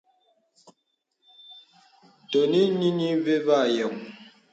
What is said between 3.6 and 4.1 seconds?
a yɔ̄ŋ.